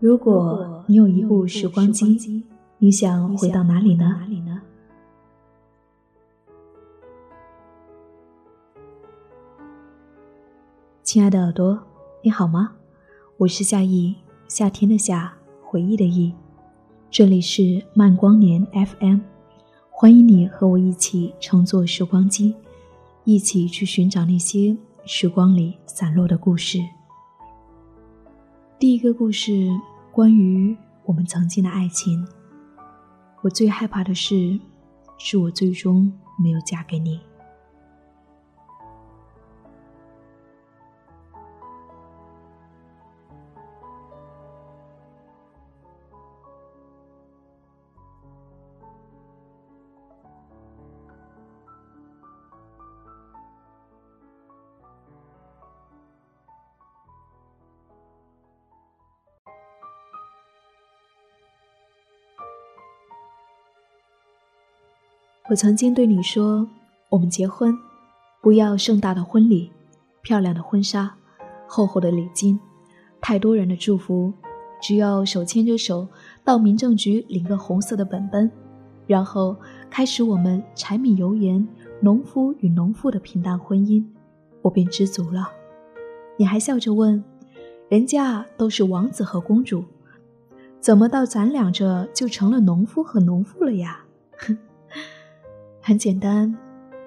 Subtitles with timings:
[0.00, 2.44] 如果你有一部时光机，
[2.78, 4.62] 你想回到哪里呢？
[11.02, 11.82] 亲爱的耳朵，
[12.22, 12.74] 你好吗？
[13.38, 14.14] 我是夏意，
[14.46, 16.32] 夏天的夏，回忆的忆。
[17.10, 19.18] 这里是慢光年 FM，
[19.90, 22.54] 欢迎你和我一起乘坐时光机，
[23.24, 26.78] 一起去寻找那些时光里散落的故事。
[28.80, 29.68] 第一个故事，
[30.12, 32.24] 关于我们曾经的爱情。
[33.42, 34.56] 我最害怕的事，
[35.18, 37.18] 是我最终没有嫁给你。
[65.50, 66.68] 我曾经对你说
[67.08, 67.74] ：“我们结婚，
[68.42, 69.72] 不要盛大的婚礼，
[70.20, 71.10] 漂亮的婚纱，
[71.66, 72.60] 厚厚的礼金，
[73.18, 74.30] 太多人的祝福，
[74.82, 76.06] 只要手牵着手
[76.44, 78.50] 到民政局领个红色的本本，
[79.06, 79.56] 然后
[79.88, 81.66] 开始我们柴米油盐、
[82.02, 84.04] 农夫与农妇的平淡婚姻，
[84.60, 85.48] 我便知足了。”
[86.36, 87.24] 你还笑着问
[87.88, 89.82] ：“人家都是王子和公主，
[90.78, 94.04] 怎么到咱俩这就成了农夫和农妇了呀？”
[95.88, 96.54] 很简单，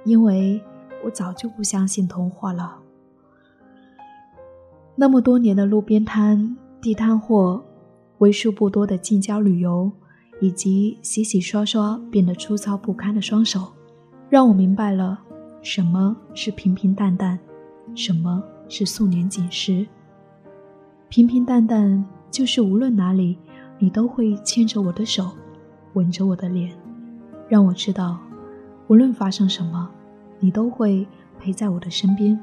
[0.05, 0.59] 因为
[1.05, 2.79] 我早就不相信童话了。
[4.95, 7.63] 那么多年的路边摊、地摊货，
[8.17, 9.91] 为数不多的近郊旅游，
[10.39, 13.71] 以及洗洗刷刷变得粗糙不堪的双手，
[14.31, 15.21] 让我明白了
[15.61, 17.37] 什么是平平淡淡，
[17.93, 19.85] 什么是素年锦时。
[21.07, 23.37] 平平淡淡就是无论哪里，
[23.77, 25.29] 你都会牵着我的手，
[25.93, 26.75] 吻着我的脸，
[27.47, 28.19] 让我知道。
[28.91, 29.89] 无论发生什么，
[30.41, 31.07] 你都会
[31.39, 32.37] 陪在我的身边。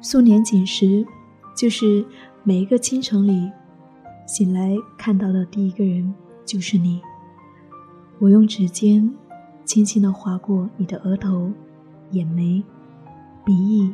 [0.00, 1.06] 素年锦时，
[1.54, 2.02] 就是
[2.42, 3.52] 每一个清晨里
[4.26, 6.14] 醒来看到的第一个人
[6.46, 7.02] 就是你。
[8.18, 9.14] 我用指尖
[9.66, 11.52] 轻轻的划过你的额头、
[12.12, 12.64] 眼眉、
[13.44, 13.92] 鼻翼，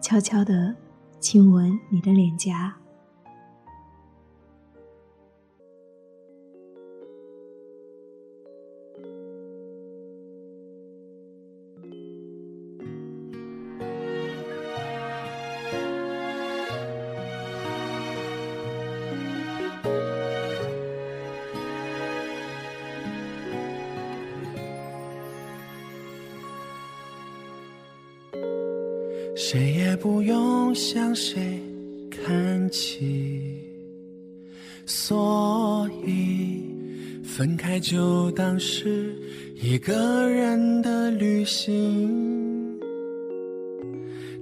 [0.00, 0.74] 悄悄的
[1.20, 2.74] 亲吻你的脸颊。
[29.38, 31.60] 谁也不用向谁
[32.10, 33.60] 看齐，
[34.86, 36.62] 所以
[37.22, 39.14] 分开就当是
[39.60, 42.80] 一个人的旅行。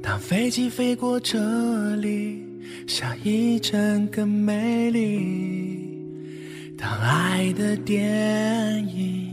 [0.00, 2.40] 当飞机飞过这里，
[2.86, 5.90] 下一站更美丽。
[6.78, 9.28] 当爱的电影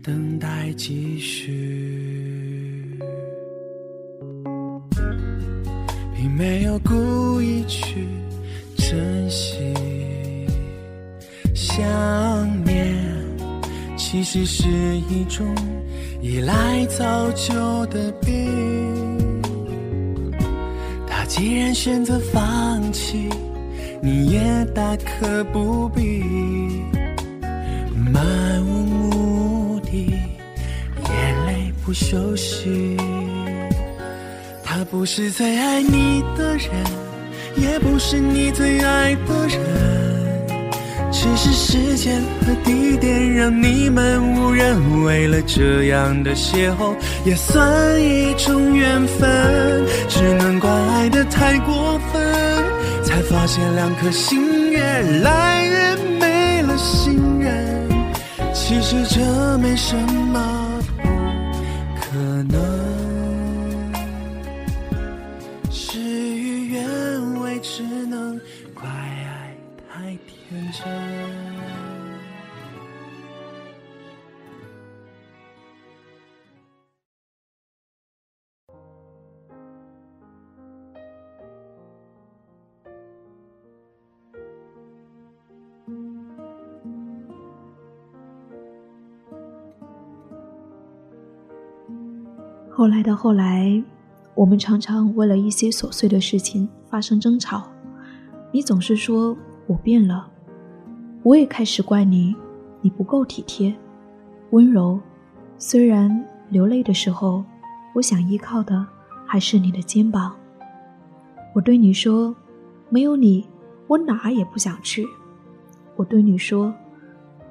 [0.00, 2.11] 等待继续。
[6.22, 8.06] 你没有故意去
[8.76, 9.74] 珍惜，
[11.52, 11.84] 想
[12.64, 12.96] 念
[13.96, 14.68] 其实是
[15.10, 15.44] 一种
[16.20, 19.32] 依赖造就的病。
[21.08, 23.28] 他既然选择放弃，
[24.00, 26.22] 你也大可不必
[28.12, 30.06] 漫无目的，
[31.04, 32.96] 眼泪不休息。
[34.92, 36.68] 不是最爱你的人，
[37.56, 39.58] 也不是你最爱的人，
[41.10, 45.02] 只是时间和地点让你们无人。
[45.04, 46.94] 为了这样的邂逅，
[47.24, 49.86] 也算一种缘分。
[50.10, 52.22] 只能怪爱的太过分，
[53.02, 54.82] 才发现两颗心越
[55.22, 57.88] 来越没了信任。
[58.52, 60.51] 其实这没什么。
[92.70, 93.82] 后来的后来，
[94.34, 97.70] 我们常常为了一些琐碎的事情发生争吵。
[98.50, 99.36] 你总是说。
[99.68, 100.28] 我变了，
[101.24, 102.34] 我也开始怪你，
[102.80, 103.72] 你不够体贴、
[104.50, 104.98] 温柔。
[105.56, 106.10] 虽然
[106.48, 107.44] 流泪的时候，
[107.94, 108.84] 我想依靠的
[109.24, 110.34] 还是你的肩膀。
[111.54, 112.34] 我对你说，
[112.88, 113.46] 没有你，
[113.86, 115.06] 我哪儿也不想去。
[115.94, 116.74] 我对你说，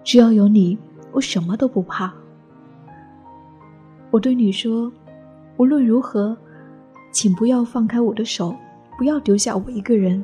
[0.03, 0.77] 只要有你，
[1.13, 2.11] 我什么都不怕。
[4.09, 4.91] 我对你说，
[5.55, 6.35] 无论如何，
[7.13, 8.53] 请不要放开我的手，
[8.97, 10.21] 不要丢下我一个人。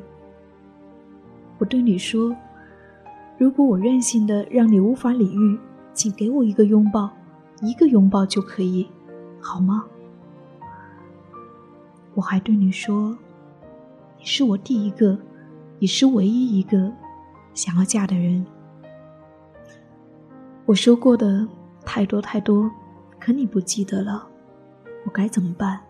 [1.56, 2.36] 我对你说，
[3.38, 5.58] 如果我任性的让你无法理喻，
[5.94, 7.08] 请给我一个拥抱。
[7.60, 8.86] 一个拥抱就可以，
[9.40, 9.84] 好吗？
[12.14, 13.16] 我还对你说，
[14.18, 15.16] 你是我第一个，
[15.78, 16.92] 也是唯一一个
[17.54, 18.44] 想要嫁的人。
[20.66, 21.46] 我说过的
[21.84, 22.68] 太多太多，
[23.20, 24.26] 可你不记得了，
[25.04, 25.80] 我该怎么办？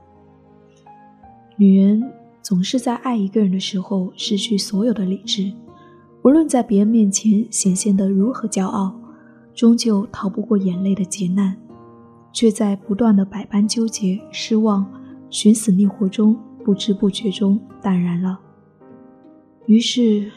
[1.56, 2.12] 女人
[2.42, 5.52] 总是在爱一个人的时候失去所有的理智，
[6.22, 8.94] 无论在别人面前显现得如何骄傲。
[9.54, 11.56] 终究逃不过眼泪的劫难，
[12.32, 14.86] 却在不断的百般纠结、失望、
[15.30, 18.38] 寻死觅活中，不知不觉中淡然了。
[19.66, 20.30] 于是，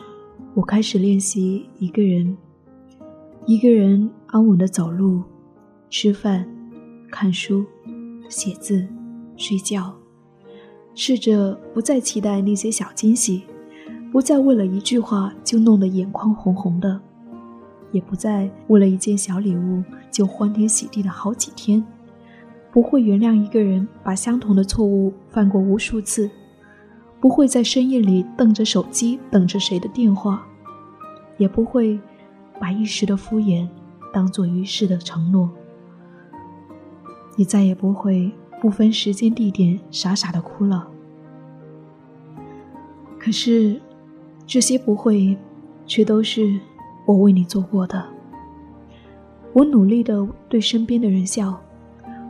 [0.55, 2.35] 我开始练习一个人，
[3.45, 5.21] 一个人安稳的走路、
[5.87, 6.43] 吃饭、
[7.11, 7.63] 看书、
[8.27, 8.87] 写字、
[9.37, 9.93] 睡觉，
[10.95, 13.43] 试着不再期待那些小惊喜，
[14.11, 16.99] 不再为了一句话就弄得眼眶红红的。
[17.91, 21.83] 也不再为了一件小礼物就欢天喜地的好几天，
[22.71, 26.29] 不会原谅一个人把相同的错误犯过无数次，
[27.19, 30.45] 不会在深夜里瞪着手机等着谁的电话，
[31.37, 31.99] 也不会
[32.59, 33.67] 把一时的敷衍
[34.13, 35.49] 当做一世的承诺。
[37.35, 38.31] 你再也不会
[38.61, 40.87] 不分时间地点傻傻的哭了。
[43.19, 43.81] 可是，
[44.51, 45.37] 这些不会，
[45.87, 46.59] 却都是。
[47.05, 48.05] 我为你做过的，
[49.53, 51.59] 我努力的对身边的人笑，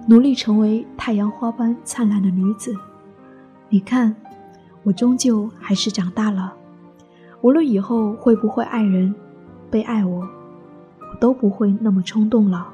[0.07, 2.73] 努力成为太阳花般灿烂的女子。
[3.69, 4.15] 你看，
[4.83, 6.53] 我终究还是长大了。
[7.41, 9.13] 无论以后会不会爱人，
[9.71, 12.70] 被爱我，我都不会那么冲动了。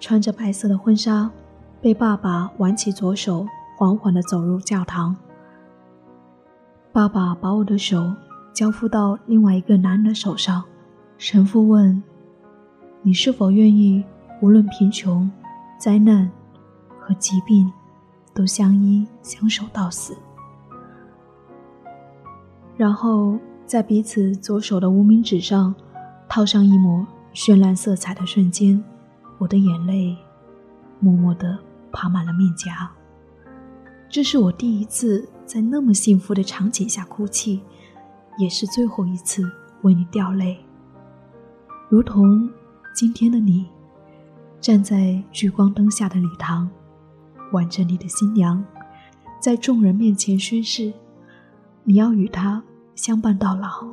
[0.00, 1.30] 穿着白色的婚纱。
[1.82, 3.46] 被爸爸挽起左手，
[3.78, 5.16] 缓缓地走入教堂。
[6.92, 8.12] 爸爸把我的手
[8.52, 10.62] 交付到另外一个男人的手上。
[11.16, 12.02] 神父问
[13.00, 14.04] ：“你是否愿意，
[14.42, 15.30] 无论贫穷、
[15.78, 16.30] 灾难
[16.98, 17.72] 和疾病，
[18.34, 20.14] 都相依相守到死？”
[22.76, 25.74] 然后在彼此左手的无名指上
[26.28, 28.82] 套上一抹绚烂色彩的瞬间，
[29.40, 30.16] 我的眼泪
[31.00, 31.58] 默默地。
[31.92, 32.88] 爬满了面颊。
[34.08, 37.60] 这是我第一次在那么幸福的场景下哭泣，
[38.38, 39.42] 也是最后一次
[39.82, 40.56] 为你掉泪。
[41.88, 42.48] 如同
[42.94, 43.66] 今天的你，
[44.60, 46.70] 站在聚光灯下的礼堂，
[47.50, 48.64] 挽着你的新娘，
[49.40, 50.92] 在众人面前宣誓，
[51.82, 52.62] 你要与他
[52.94, 53.84] 相伴到老。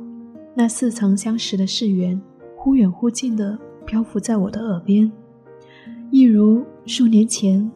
[0.54, 2.22] 那似曾相识的誓言，
[2.56, 5.10] 忽远忽近的漂浮在我的耳边，
[6.10, 7.70] 一如数年前。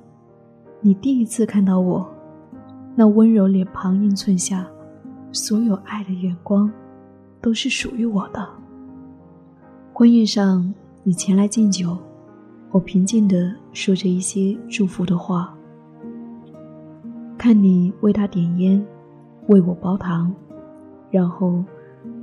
[0.80, 2.08] 你第一次看到我，
[2.96, 4.66] 那温柔脸庞映衬下，
[5.30, 6.68] 所有爱的眼光，
[7.40, 8.48] 都是属于我的。
[9.92, 10.72] 婚宴上，
[11.04, 11.96] 你前来敬酒，
[12.70, 15.54] 我平静地说着一些祝福的话。
[17.36, 18.84] 看你为他点烟，
[19.48, 20.34] 为我煲汤，
[21.10, 21.62] 然后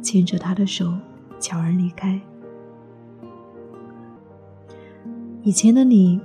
[0.01, 0.91] 牵着他的手
[1.39, 2.19] 悄然离开。
[5.49, 6.21] 以前的你，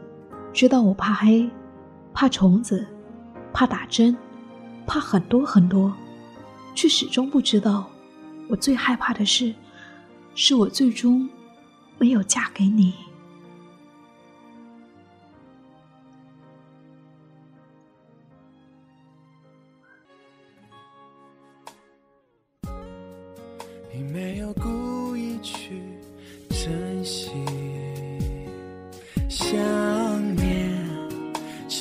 [0.52, 1.48] 知道我怕黑。
[2.12, 2.86] 怕虫子，
[3.54, 4.14] 怕打针，
[4.86, 5.90] 怕很多很多，
[6.74, 7.88] 却始终不知道，
[8.50, 9.54] 我最害怕的事，
[10.34, 11.26] 是我最终
[11.96, 12.92] 没有嫁给你。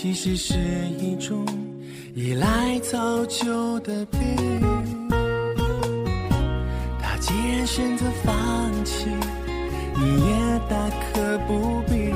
[0.03, 0.55] 其实是
[0.99, 1.45] 一种
[2.13, 4.19] 依赖早就的病。
[7.01, 9.05] 他既然选择放弃，
[9.95, 12.11] 你也大可不必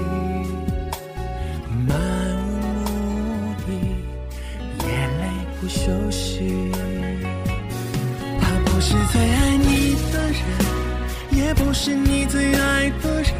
[1.87, 1.97] 漫
[2.45, 2.51] 无
[2.83, 3.71] 目的，
[4.85, 4.89] 眼
[5.21, 5.23] 泪
[5.61, 6.69] 不休息。
[8.41, 13.31] 他不是最爱你的人，也不是你最爱的人。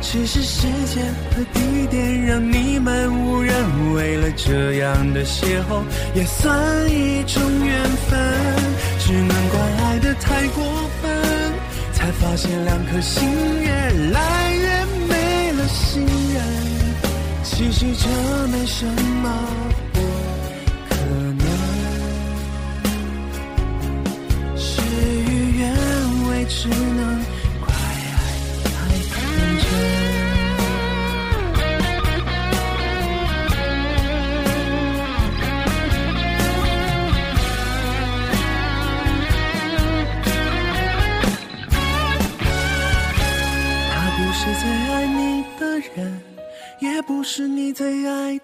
[0.00, 1.42] 只是时间和
[1.72, 3.54] 一点让你们无人
[3.94, 5.82] 为了这样的邂逅，
[6.14, 8.18] 也算一种缘分。
[8.98, 10.62] 只能怪爱的太过
[11.00, 11.10] 分，
[11.92, 13.28] 才发现两颗心
[13.60, 13.70] 越
[14.12, 16.02] 来越没了信
[16.34, 16.42] 任。
[17.42, 18.08] 其实这
[18.48, 19.30] 没什么。
[19.92, 20.00] 不
[20.88, 20.94] 可
[21.38, 21.46] 能，
[24.56, 24.80] 事
[25.28, 25.62] 与愿
[26.28, 27.20] 违只能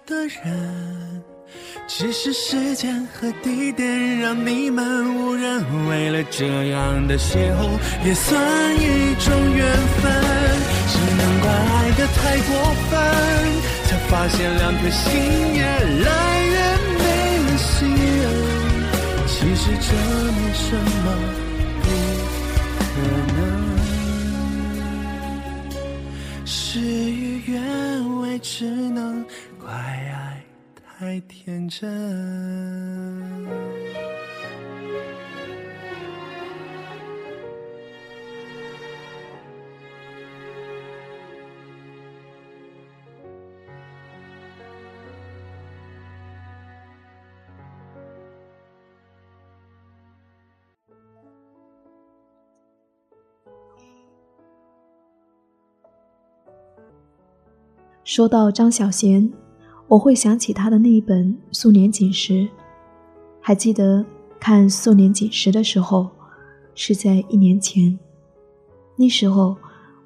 [0.05, 1.23] 的人。
[1.87, 10.11] 只是时间和地点让你们无人为了这样的邂逅，也算一种缘分。
[10.91, 12.49] 只能怪爱的太过
[12.89, 12.91] 分，
[13.85, 15.07] 才发现两颗心
[15.55, 16.55] 越来越
[16.99, 17.03] 没
[17.45, 18.23] 了信任。
[19.27, 19.87] 其实这
[20.31, 21.07] 没什么
[26.49, 29.23] 事与愿违，只能
[29.59, 30.43] 怪爱。
[30.97, 31.87] 太天真。
[58.09, 59.31] 说到张小娴。
[59.87, 62.33] 我会想起她的那一本《素年锦时》，
[63.39, 64.03] 还记得
[64.39, 66.09] 看《素年锦时》的时候，
[66.73, 67.99] 是在一年前。
[68.95, 69.55] 那时候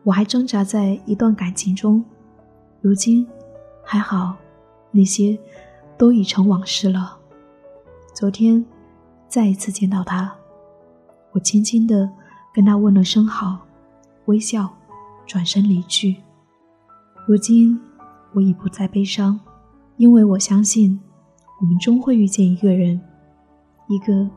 [0.03, 2.03] 我还挣扎在一段感情中，
[2.81, 3.25] 如今
[3.85, 4.35] 还好，
[4.91, 5.39] 那些
[5.97, 7.17] 都已成往事了。
[8.13, 8.65] 昨天
[9.29, 10.29] 再一次见到他，
[11.31, 12.09] 我轻轻的
[12.53, 13.59] 跟他问了声好，
[14.25, 14.69] 微笑，
[15.25, 16.17] 转身离去。
[17.25, 17.79] 如今
[18.33, 19.39] 我已不再悲伤。
[19.97, 20.99] 因为我相信，
[21.61, 22.99] 我们终会遇见一个人，
[23.87, 24.27] 一个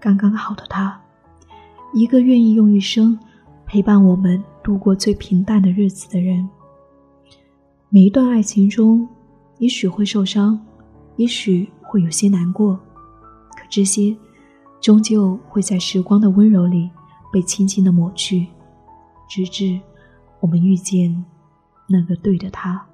[0.00, 0.98] 刚刚好的他，
[1.92, 3.18] 一个愿意用一生
[3.66, 6.48] 陪伴我们度过最平淡的日子的人。
[7.90, 9.06] 每一段爱情中，
[9.58, 10.58] 也许会受伤，
[11.16, 12.74] 也许会有些难过，
[13.54, 14.16] 可这些
[14.80, 16.90] 终究会在时光的温柔里
[17.30, 18.46] 被轻轻的抹去，
[19.28, 19.78] 直至
[20.40, 21.24] 我们遇见
[21.86, 22.87] 那个对的他。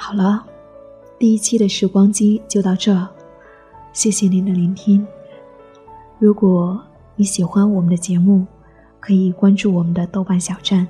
[0.00, 0.46] 好了，
[1.18, 3.06] 第一期的时光机就到这，
[3.92, 5.04] 谢谢您的聆听。
[6.20, 6.80] 如果
[7.16, 8.46] 你喜欢我们的节目，
[9.00, 10.86] 可以关注我们的豆瓣小站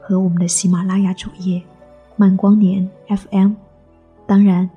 [0.00, 1.60] 和我们的喜马拉雅主页
[2.16, 3.54] “慢光年 FM”。
[4.26, 4.70] 当然，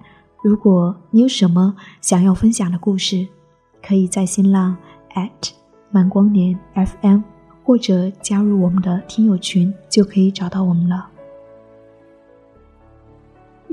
[0.43, 3.25] 如果你有什么想要分享的故事，
[3.83, 4.75] 可以在新浪
[5.91, 7.21] 慢光年 FM
[7.63, 11.07] 或者加入我们的听友群，就可以找到我们了。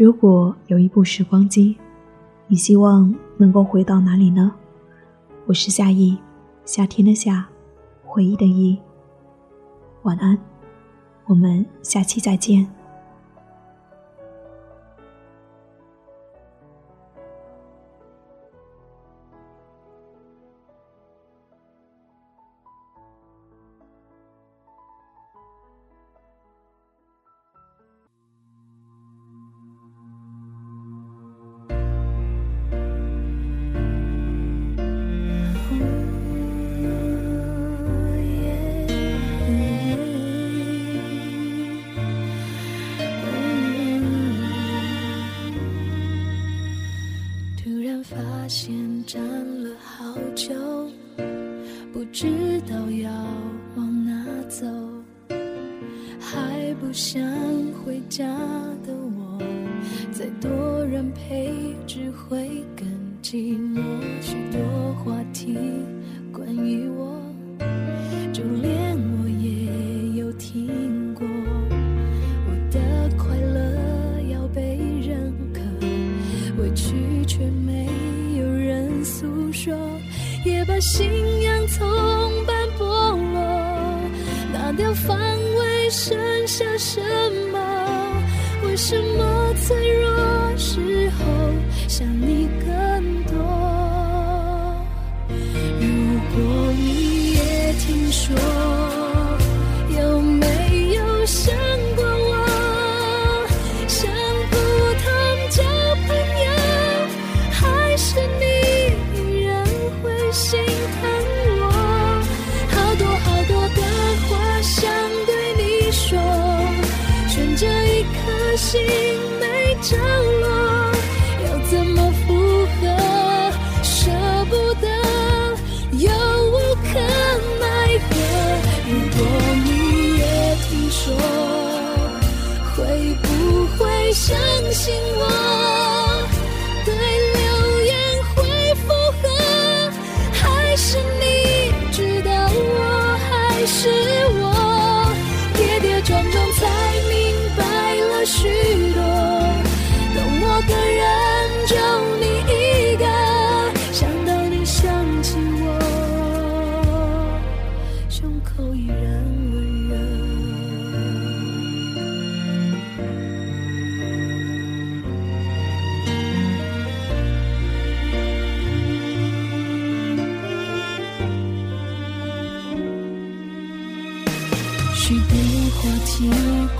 [0.02, 1.76] 如果有一部时光机，
[2.49, 4.52] 你希望能够回到哪里呢？
[5.47, 6.18] 我是夏意，
[6.64, 7.47] 夏天的夏，
[8.04, 8.76] 回忆的忆。
[10.02, 10.37] 晚安，
[11.26, 12.68] 我们下期再见。
[54.52, 54.66] 走，
[56.21, 57.23] 还不想
[57.73, 58.26] 回家
[58.87, 59.38] 的我，
[60.12, 61.50] 再多人陪
[61.87, 62.87] 只会更
[63.23, 63.80] 寂寞。
[64.21, 64.61] 许多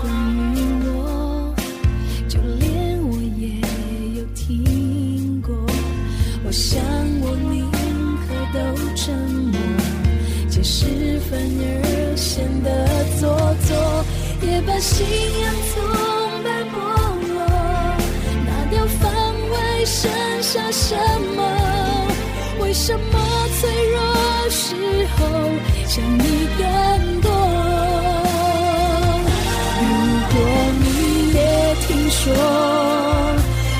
[0.03, 1.55] 关于我
[2.27, 5.55] 就连我也有听过
[6.45, 6.81] 我想
[7.21, 7.71] 我宁
[8.27, 8.59] 可都
[8.95, 9.57] 沉默
[10.49, 10.85] 解释
[11.31, 12.69] 反而显得
[13.17, 13.29] 做
[13.65, 14.05] 作
[14.41, 15.07] 也把信
[15.41, 16.81] 仰崇拜过
[17.33, 17.47] 落
[18.45, 19.09] 拿掉防
[19.51, 20.97] 卫剩下什
[21.35, 21.41] 么
[22.59, 24.75] 为什么脆弱时
[25.15, 25.25] 候
[25.87, 27.62] 想你更多？
[32.23, 32.31] 说，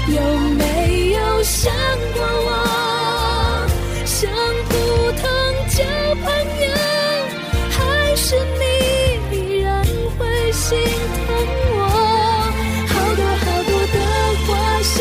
[0.09, 0.19] 有
[0.57, 1.71] 没有想
[2.13, 2.49] 过我？
[4.03, 4.29] 像
[4.67, 4.71] 普
[5.13, 5.23] 通
[5.69, 5.79] 交
[6.25, 6.25] 朋
[6.59, 6.67] 友，
[7.69, 7.77] 还
[8.17, 8.63] 是你
[9.37, 9.71] 依然
[10.17, 10.19] 会
[10.51, 10.77] 心
[11.25, 11.25] 疼
[11.77, 11.81] 我？
[12.89, 13.97] 好多好多的
[14.43, 14.49] 话
[14.83, 14.91] 想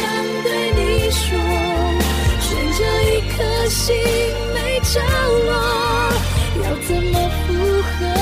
[0.44, 1.26] 对你说，
[2.38, 3.82] 悬着一颗心
[4.54, 4.94] 没着
[5.48, 5.50] 落，
[6.62, 7.12] 要怎么
[7.48, 7.50] 复
[7.82, 8.21] 合？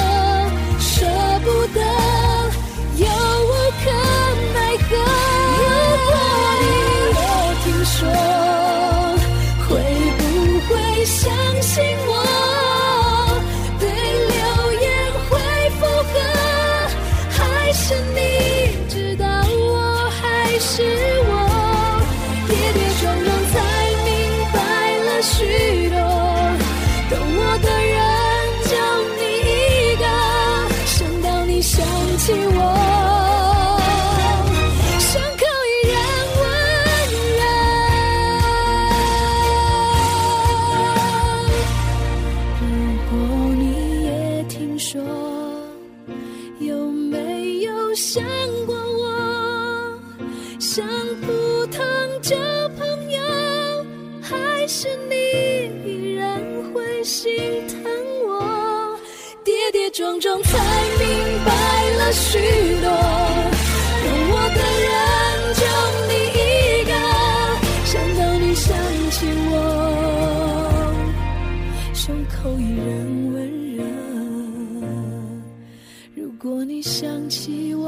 [76.43, 77.85] 如果你想起我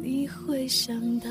[0.00, 1.28] 你会想到